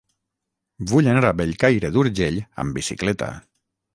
Vull 0.91 1.09
anar 1.11 1.21
a 1.27 1.33
Bellcaire 1.41 1.93
d'Urgell 1.97 2.41
amb 2.63 2.79
bicicleta. 2.79 3.29